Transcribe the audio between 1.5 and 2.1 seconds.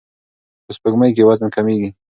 کمیږي.